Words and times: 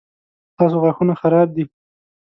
ستاسو 0.53 0.77
غاښونه 0.83 1.13
خراب 1.21 1.47
دي 1.55 1.63